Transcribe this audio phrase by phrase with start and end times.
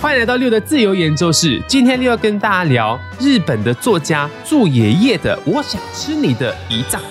[0.00, 1.60] 欢迎来到六的自由研究室。
[1.66, 7.02] 今天六要跟大家聊日本的作家住野叶的《我想吃你的胰脏》。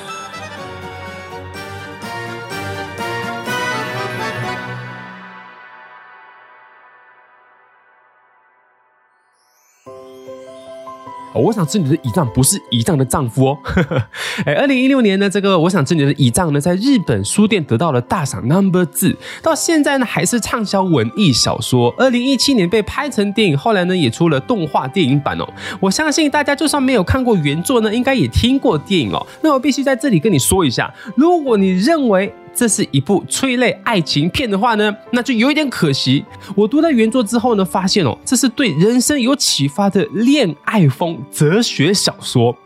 [11.38, 13.58] 我想吃你的胰脏，不是胰脏的丈夫哦。
[14.46, 21.94] 哎，二零一六年呢，这个我想吃你的胰脏呢，在日本书店得到了大赏 Number 字，到现在呢还是畅销文艺小说。
[21.98, 25.48] 二零一七年被拍成电影，后来呢也出了动画电影版哦。
[25.80, 29.26] 我相信大家就算没有看过原作呢，应该也听过电影哦。
[29.42, 36.26] 那我必须在这里跟你说一下，如果你认为，这是一部催泪爱情片的话呢，那就有一点可惜。
[36.56, 42.58] 我读到原作之后呢，发现哦，这是对人生有启发的恋爱风哲学小说。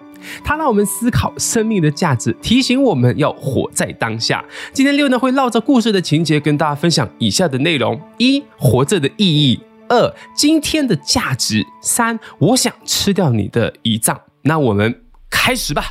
[0.45, 4.41] 它让我们思考生命的价值，提醒我们要活在当下。
[4.71, 14.17] 今天六呢会绕着故事的情节跟大家分享以下的内容：一、活着的意义；二、今天的价值；三、我想吃掉你的胰脏。
[14.43, 15.83] 那我们开始吧。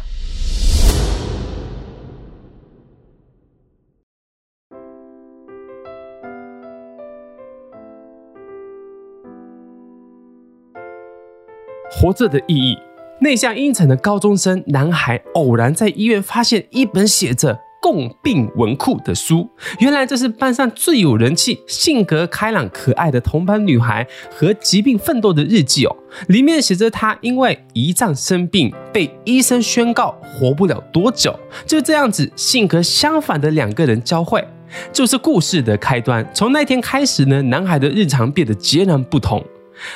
[11.90, 12.78] 活着的意义。
[13.22, 19.46] 内向阴沉的高中生男孩偶然在医院发现一本写着“共病文库”的书，
[19.78, 25.94] 原来这是班上最有人气、性格开朗可爱的同班女孩和疾病奋斗的日记哦。
[26.28, 31.38] 里面写着她因为胰脏生病，被医生宣告活不了多久。
[31.66, 34.42] 就这样子，性格相反的两个人交汇，
[34.90, 36.26] 就是故事的开端。
[36.32, 39.44] 从那天开始呢，男孩的日常变得截然不同。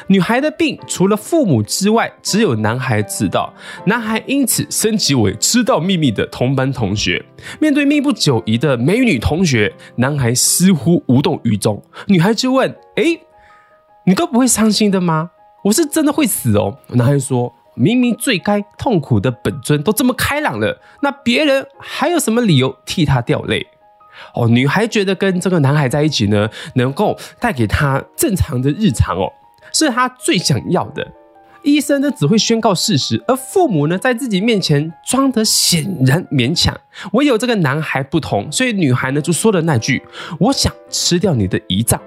[0.06, 3.52] 女孩的病除了父母之外，只有男孩知道。
[3.86, 7.24] 男孩因此升级为知道秘密的同班同学。
[7.60, 11.82] 面对命不久矣的美女同学，男孩似乎无动于衷。
[12.06, 13.20] 女孩就问：“诶，
[14.06, 15.30] 你都不会伤心的吗？
[15.64, 23.66] 我是真的会死哦。”男孩说：“明明最该痛苦的本尊都这么开朗了，那别人还有什么理由替他掉泪？”
[24.34, 29.32] 哦，女孩觉得跟这个男孩在一起呢，能够带给她正常的日常哦。
[29.74, 31.06] 是他最想要的。
[31.62, 36.78] 医生呢，只会宣告事实，而父母呢，在自己面前装得显然勉强。
[37.12, 40.02] 唯有这个男孩不同，所以女孩呢，就说了那句
[40.38, 42.00] ：“我想吃掉你的胰脏。”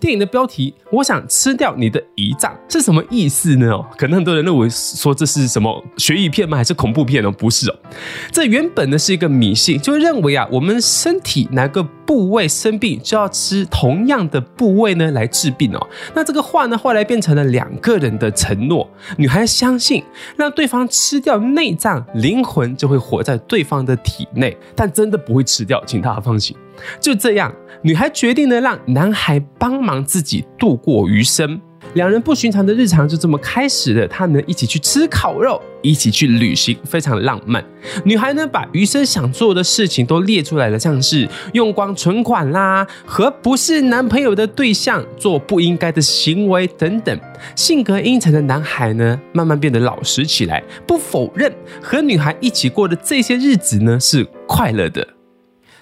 [0.00, 3.78] 电影的标题“我想吃掉你的胰脏”是什么意思呢？
[3.96, 6.56] 可能很多人认为说这是什么悬疑片吗？
[6.56, 7.30] 还是恐怖片呢？
[7.30, 7.76] 不是哦，
[8.32, 15.86] 这原本呢是一个迷信，就认为啊，我们身体哪个部位生病，就要吃同样的部位呢来治病哦。
[16.14, 18.88] 那这个话呢，后来变成了两个人的承诺。
[19.16, 20.02] 女孩相信，
[20.36, 26.56] 让对方吃掉内脏，灵魂就会活在对方的体内，但真的不会吃掉，请大家放心。
[27.00, 31.60] 就这样，女孩决定呢，让男孩帮忙自己度过余生。
[31.94, 34.06] 两人不寻常的日常就这么开始了。
[34.08, 37.64] 他们一起去吃烤肉，一起去旅行，非常浪漫。
[38.04, 47.18] 女孩呢，把余生想做的事情都列出来了，像是用光存款啦，和不是男朋友的对象做不应该的行为等等。
[47.56, 51.50] 性格阴沉的男孩呢，慢慢变得老实起来，不否认
[51.80, 55.17] 和女孩一起过的这些日子呢是快乐的。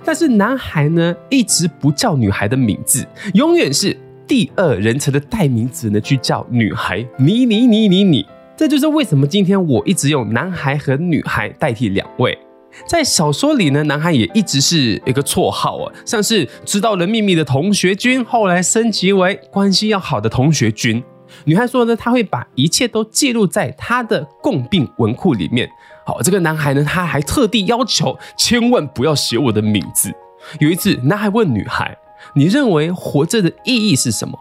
[0.04, 3.96] 但是男孩呢，一直不叫女孩的名字，永远是
[4.26, 8.26] 第二人称的代名词呢，去叫女孩你你你你你。
[8.56, 12.38] 这就是为什么今天我一直用男孩和女孩代替两位。
[12.86, 21.02] 在小说里呢，男孩也一直是一个绰号啊，像是知道了秘密的同学君，后来升级为关系要好的同学君。
[21.44, 25.68] 女孩说呢，她会把一切都记录在她的共病文库里面。
[26.06, 30.14] 好，这个男孩呢，他还特地要求千万不要写我的名字。
[30.60, 31.98] 有一次，男孩问女孩
[32.36, 34.38] ：“你认为活着的意义是什么？”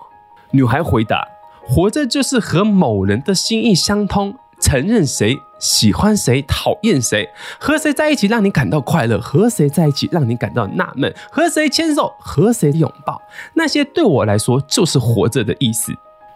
[0.52, 1.28] 女孩回答
[1.68, 7.28] ：“活着就是和某人的心意相通，承认谁喜欢谁，讨厌谁，
[7.60, 13.20] 和谁在一起让你感到快乐，和谁在一起让你感到纳闷，和谁牵手，和谁拥抱，
[13.56, 15.92] 那些对我来说就是活着的意思。”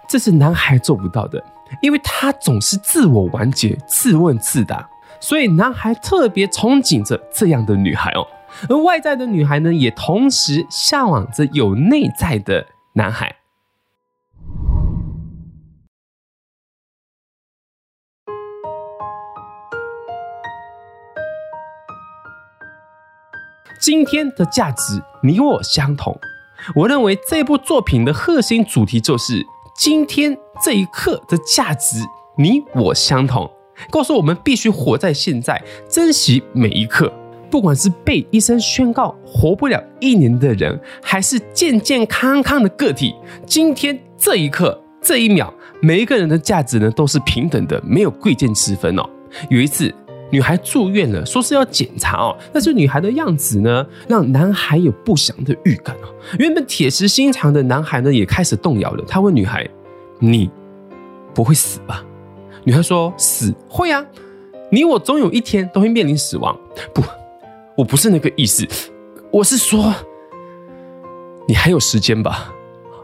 [0.09, 1.39] 这是男孩做不到的，
[1.83, 4.89] 因为他总是自我完结、自问自答。
[5.21, 8.25] 所以，男孩特别憧憬着这样的女孩哦，
[8.69, 13.35] 而外在的女孩呢，也同时向往着有内在的男孩。
[23.81, 26.17] 今天的价值，你我相同。
[26.75, 29.45] 我认为这部作品的核心主题就是
[29.75, 32.03] 今天这一刻的价值，
[32.37, 33.49] 你我相同。
[33.89, 37.11] 告诉我们必须活在现在，珍惜每一刻。
[37.51, 49.09] 不管是被医生宣告活不了一年的人，还是健健康康的个体，今天这一刻这一秒，每一个人的价值呢都是平等的，没有贵贱之分哦。
[49.49, 49.91] 有一次，
[50.29, 56.13] 女孩住院了，说是要检查哦，但是女孩的样子呢，让男孩有不祥的预感哦。
[56.37, 59.03] 原本铁石心肠的男孩呢，也开始动摇了。
[59.07, 59.67] 他问女孩
[60.21, 60.51] ：“你
[61.33, 62.05] 不会死吧？”
[62.69, 64.05] 女孩说：“死会啊，
[64.71, 66.55] 你我总有一天都会面临死亡。”
[66.93, 67.01] 不，
[67.75, 68.63] 我不是那个意思，
[69.31, 69.91] 我是说，
[71.47, 72.53] 你还有时间吧。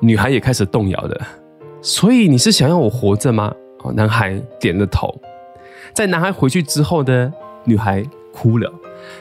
[0.02, 1.20] 女孩也开始动摇了。
[1.82, 3.52] 所以你是想要我活着吗？
[3.80, 5.20] 哦，男孩点了头。
[5.96, 7.34] 在男孩回去之后呢，
[7.64, 8.72] 女孩哭了。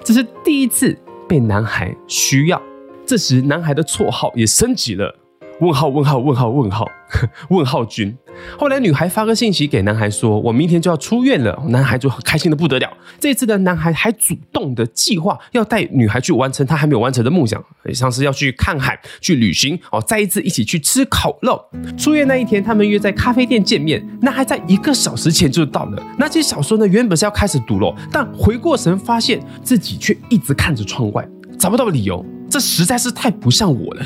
[0.05, 0.95] 这是第一次
[1.27, 2.61] 被男孩需要。
[3.07, 5.17] 这时，男孩的绰号也升级了。
[5.61, 6.87] 问号问号问号问号
[7.49, 8.15] 问号君。
[8.59, 12.93] 后来女孩发个信息给男孩说：“我明天就要出院了。”男孩就很开心的不得了。
[13.21, 17.63] 这次的男孩还主动的计划要带女孩去完成他还没有完成的梦想，
[17.93, 21.65] 像是要去看海、去旅行哦，再一次一起去吃烤肉。
[21.97, 24.05] 出院那一天，他们约在咖啡店见面。
[24.21, 26.03] 男孩在一个小时前就到了。
[26.19, 31.25] 那些小说呢，原本是要开始读了，但回过神发现自己却一直看着窗外，
[31.57, 32.27] 找不到理由。
[32.51, 34.05] 这实在是太不像我了。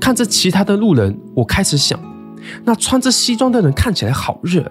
[0.00, 1.98] 看着其他的路人，我开始想，
[2.64, 4.70] 那穿着西装的人看起来好热，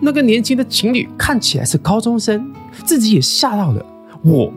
[0.00, 2.52] 那个年轻的情侣看起来是高中生，
[2.84, 3.84] 自己也吓到了。
[4.22, 4.52] 我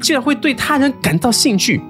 [0.00, 1.80] 竟然会对他人感到兴趣，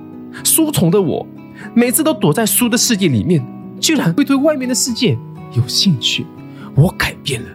[0.44, 1.26] 书虫的我，
[1.74, 3.44] 每次都躲在书的世界里面，
[3.80, 5.16] 居然会对外面的世界
[5.54, 6.26] 有兴趣。
[6.74, 7.48] 我改变了，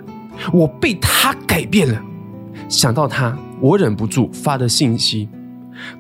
[0.52, 2.02] 我被他改变了。
[2.68, 5.30] 想到他，我忍不住发了信息：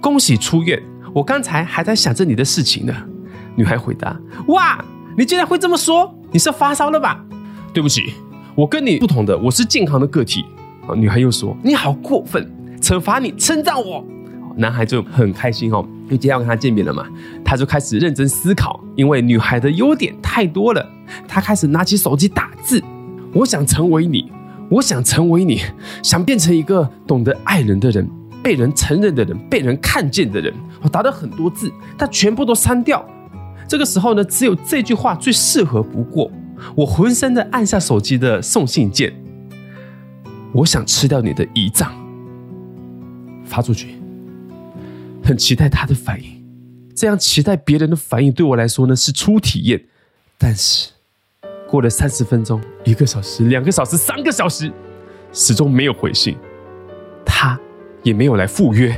[0.01, 0.81] 恭喜出院，
[1.13, 2.93] 我刚才还在想着你的事情呢。
[3.55, 4.83] 女孩回答：“哇，
[5.17, 6.13] 你竟然会这么说？
[6.31, 7.23] 你是发烧了吧？”
[7.73, 8.13] 对不起，
[8.55, 10.45] 我跟你不同的，我是健康的个体。
[10.87, 12.51] 啊女孩又说：“你好过分，
[12.81, 14.03] 惩罚你，称赞我。”
[14.55, 17.07] 男孩就很开心哦，因为今天要跟他见面了嘛，
[17.43, 20.87] 他就开始认真思考，因为女孩的优点太多了。
[21.27, 22.79] 他开始拿起手机打字
[23.33, 24.31] ：“我想成为你，
[24.69, 25.61] 我想成为你，
[26.03, 28.07] 想变成一个懂得爱人的人，
[28.43, 30.53] 被人承认的人，被人看见的人。”
[30.83, 33.03] 我打了很多字，他全部都删掉。
[33.67, 36.31] 这个时候呢，只有这句话最适合不过。
[36.75, 39.13] 我浑身的按下手机的送信键，
[40.53, 41.91] 我想吃掉你的胰脏，
[43.43, 43.97] 发出去。
[45.23, 46.43] 很期待他的反应，
[46.95, 49.83] 这样期待别人的反应对我来说呢是初体验。
[50.37, 50.89] 但是
[51.67, 54.71] 过了三十分钟、一个小时、两个小时、三个小时，
[55.31, 56.37] 始终没有回信，
[57.25, 57.59] 他
[58.03, 58.97] 也没有来赴约。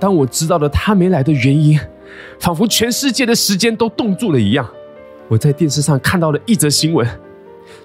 [0.00, 1.78] 当我知道了他没来的原因。
[2.38, 4.68] 仿佛全世界的时间都冻住了一样。
[5.28, 7.06] 我在电视上看到了一则新闻：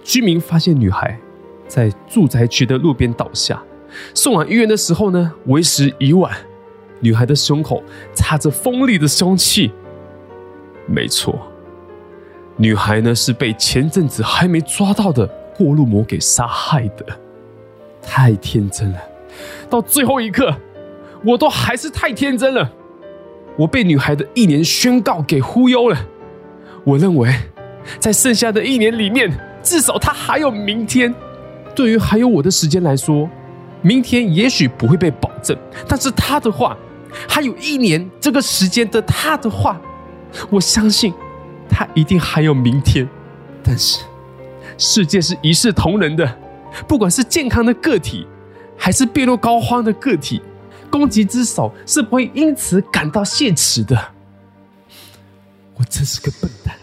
[0.04, 1.20] 居民发现女孩
[1.68, 3.62] 在住宅区的路边倒下，
[4.14, 6.32] 送往医院的时候呢，为时已晚。
[7.00, 7.84] 女孩的胸口
[8.16, 9.72] 插着锋利的凶器。
[10.86, 11.38] 没错，
[12.56, 15.28] 女孩呢是被前阵子还没抓到的
[15.58, 17.06] 过路魔给杀害的。
[18.02, 19.00] 太天真了，
[19.70, 20.56] 到最后一刻，
[21.26, 22.72] 我都还是太天真了。
[23.58, 25.98] 我被女孩的一年宣告给忽悠了。
[26.84, 27.34] 我认为，
[28.00, 31.14] 在剩下的一年里面，至少她还有明天。
[31.76, 33.30] 对于还有我的时间来说，
[33.82, 35.58] 明天也许不会被保证，
[35.88, 36.78] 但是她的话，
[37.28, 39.80] 还有一年这个时间的她的话，
[40.50, 41.14] 我相信
[41.70, 43.08] 她一定还有明天。
[43.64, 44.02] 但是，
[44.78, 46.38] 世界是一视同仁的，
[46.88, 48.28] 不管是健康的个体，
[48.78, 50.42] 还是病入膏肓的个体。
[50.94, 53.98] 攻击之手是不会因此感到谢耻的。
[55.74, 56.76] 我真是个笨蛋。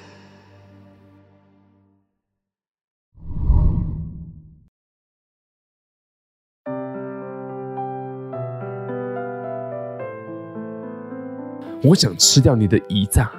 [11.84, 13.30] 我想吃掉你的胰脏。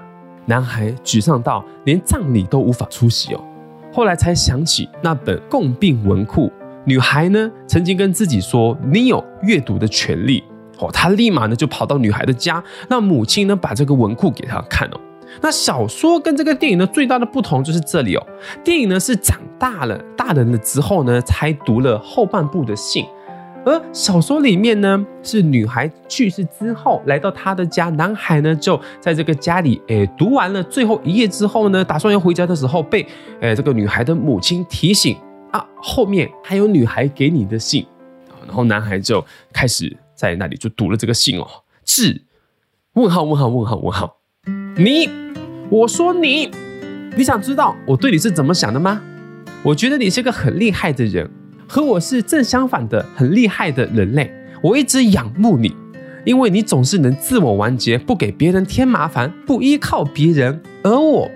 [0.46, 3.44] 男孩沮丧到连葬礼都无法出席哦。
[3.92, 6.50] 后来才想起那本共病文库，
[6.86, 10.42] 女孩呢曾经跟自己说：“你有阅读的权利。”
[10.82, 15.00] 哦，他立马呢就跑到女孩的家，让母亲呢把这个文库给他看哦。
[15.42, 18.28] 那小说跟这个电影呢最大的不同就是这里哦，
[18.66, 23.06] 电影呢是长大了大人了之后呢才读了后半部的信，
[23.66, 33.08] 而小说里面呢是女孩去世之后来到他的家，男孩呢就在这个家里诶读完了最后一页之后呢，打算要回家的时候被
[33.40, 35.16] 诶这个女孩的母亲提醒
[35.52, 37.86] 啊，后面还有女孩给你的信，
[38.46, 39.24] 然后男孩就
[39.54, 39.96] 开始。
[40.22, 41.48] 在那里就读了这个信哦，
[41.84, 42.26] 是
[42.94, 44.18] 问号问号问号问号，
[44.78, 45.10] 你，
[45.72, 46.52] 我说你，
[47.18, 49.02] 你想知道我对你是怎么想的吗？
[49.64, 51.28] 我觉得你是个很厉害的人，
[51.68, 54.32] 和我是正相反的，很厉害的人类。
[54.62, 55.76] 我一直仰慕你，
[56.24, 60.62] 因为你总是能自我完结，不给别人添麻烦，不依靠别人。
[60.84, 61.32] 而我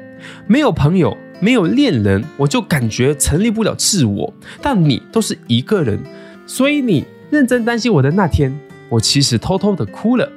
[0.46, 4.32] 没有朋友，没有恋人，我就感觉成立不了自我。
[4.62, 5.98] 但你都是一个人，
[6.46, 8.56] 所以你认真担心我的那天，
[8.90, 10.32] 我其实偷偷的哭了，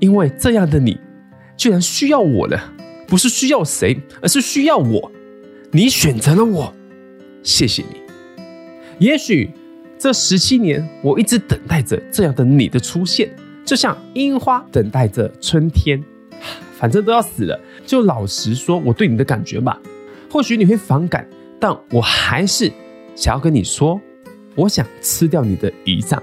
[0.00, 0.98] 因为这样的你，
[1.56, 2.72] 居然需要我了，
[3.06, 5.12] 不是需要谁，而是需要我。
[5.70, 6.74] 你选择了我，
[7.42, 8.00] 谢谢你。
[8.98, 9.50] 也许
[9.98, 13.34] 这十七年，我一直等待着这样的你的出现，
[13.64, 16.02] 就像樱花等待着春天。
[16.76, 19.80] 反正都要死了，就老实说我对你的感觉吧。
[20.30, 21.26] 或许你会反感，
[21.58, 22.70] 但我还是
[23.14, 24.00] 想要跟你说，
[24.54, 26.22] 我想吃掉你的胰脏。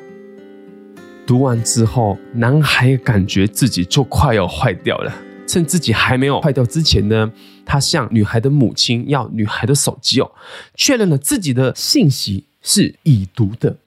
[1.31, 5.15] 读完之后，男孩感觉自己就快要坏掉了。
[5.47, 7.31] 趁自己还没有坏掉之前呢，
[7.65, 10.29] 他向女孩的母亲要女孩的手机哦，
[10.75, 13.77] 确认了自己的信息是已读的。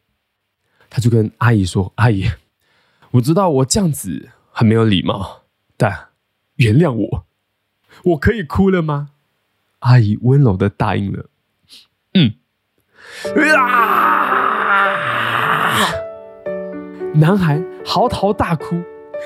[0.89, 2.31] 他就跟阿姨说：“阿姨，
[3.11, 5.43] 我知道我这样子很没有礼貌，
[5.77, 6.07] 但
[6.57, 7.27] 原谅我，
[8.05, 9.11] 我可以哭了吗？”
[9.81, 11.29] 阿姨温柔的答应了，
[12.15, 12.37] 嗯，
[13.55, 14.14] 啊！
[17.15, 18.77] 男孩嚎啕大哭，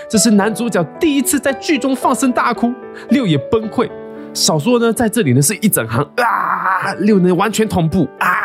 [0.09, 2.73] 这是男主角第一次在剧中放声大哭，
[3.09, 3.91] 六也崩溃。
[4.35, 8.37] 少说呢，在这里呢是一整行啊，六呢完全同步啊。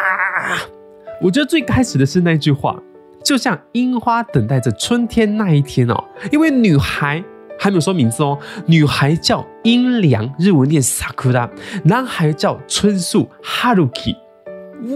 [1.22, 2.80] 我觉得最开始的是那句话，
[3.24, 7.24] 就像樱花等待着春天那一天哦，因为女孩。
[7.60, 11.50] 还没有说名字哦，女孩叫樱良，日文念 Sakura，
[11.86, 14.18] 男孩叫春树 Haruki。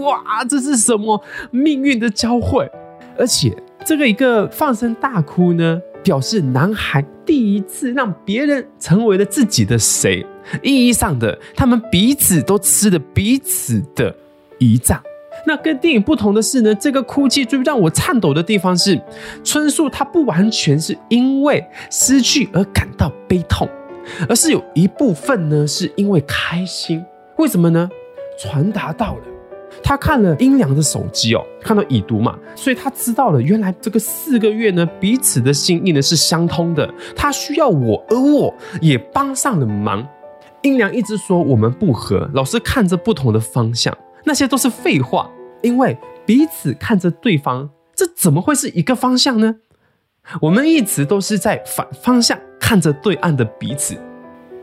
[0.02, 2.70] 哇，这是什么命运的交汇？
[3.16, 3.56] 而且
[3.88, 10.26] 这个一个放声大哭呢，表示男孩第一次让别人成为了自己的谁，
[10.62, 14.14] 意义上的，他们彼此都吃了彼此的
[14.58, 15.02] 胰脏。
[15.46, 19.00] 那跟电影不同的是呢，这个哭泣最让我颤抖的地方是，
[19.42, 23.66] 春树他不完全是因为失去而感到悲痛，
[24.28, 27.02] 而是有一部分呢是因为开心。
[27.38, 27.88] 为什么呢？
[28.38, 29.22] 传达到了，
[29.82, 36.92] 他看了樱良的手机哦，看到已读嘛，所以他知道了，原来这个四个月呢，彼此的心意呢是相通的。
[37.16, 40.06] 他需要我，而我也帮上了忙。
[40.62, 43.96] 樱良一直说我们不合，老是看着不同的方向。
[44.24, 45.30] 那些都是废话，
[45.62, 49.56] 因为彼此看着对方，这怎么会是一个方向呢？
[50.42, 53.96] 我们一直都是在反方向看着对岸的彼此。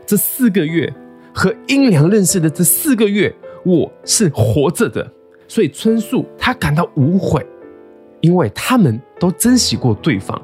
[0.06, 0.92] 这四个月
[1.34, 3.34] 和樱良认识的这四个月，
[3.66, 5.12] 我是活着的，
[5.48, 7.44] 所以春树他感到无悔，
[8.20, 10.40] 因为他们都珍惜过对方。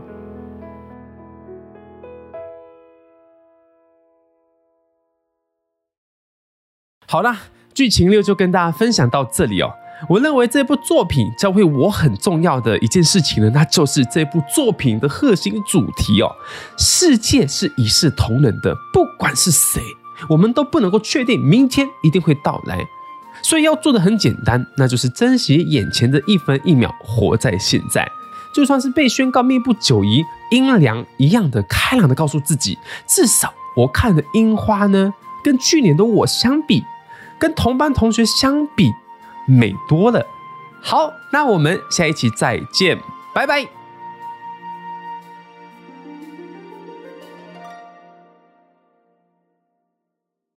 [7.06, 7.38] 好啦。
[7.74, 9.72] 剧情六就跟大家分享到这里哦。
[10.06, 16.30] 我认为这部作品教会我很重要的一件事情呢，那就是这部作品的核心主题哦。
[16.76, 19.80] 世界是一视同仁的，不管是谁，
[20.28, 22.86] 我们都不能够确定明天一定会到来。
[23.42, 28.06] 所以要做的很简单，那就是珍惜眼前的一分一秒，活在现在。
[28.54, 36.82] 就算是被宣告命不久矣，樱良一样的开朗的告诉自己，至少我看的樱花呢，跟去年的我相比。
[37.38, 38.88] 跟同班同学相比，
[39.48, 40.24] 美多了。
[40.80, 42.96] 好，那我们下一期再见，
[43.34, 43.81] 拜拜。